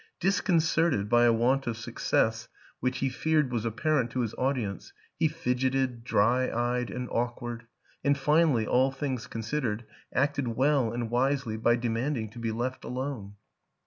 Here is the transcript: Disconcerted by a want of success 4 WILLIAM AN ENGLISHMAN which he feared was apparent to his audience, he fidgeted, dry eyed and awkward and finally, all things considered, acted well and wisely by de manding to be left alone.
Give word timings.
Disconcerted 0.19 1.09
by 1.09 1.25
a 1.25 1.31
want 1.31 1.67
of 1.67 1.77
success 1.77 2.47
4 2.49 2.49
WILLIAM 2.49 2.53
AN 2.55 2.57
ENGLISHMAN 2.57 2.77
which 2.79 2.97
he 3.13 3.21
feared 3.29 3.51
was 3.51 3.65
apparent 3.65 4.09
to 4.09 4.21
his 4.21 4.33
audience, 4.33 4.93
he 5.19 5.27
fidgeted, 5.27 6.03
dry 6.03 6.49
eyed 6.49 6.89
and 6.89 7.07
awkward 7.11 7.67
and 8.03 8.17
finally, 8.17 8.65
all 8.65 8.89
things 8.89 9.27
considered, 9.27 9.85
acted 10.11 10.47
well 10.47 10.91
and 10.91 11.11
wisely 11.11 11.55
by 11.55 11.75
de 11.75 11.89
manding 11.89 12.31
to 12.31 12.39
be 12.39 12.51
left 12.51 12.83
alone. 12.83 13.35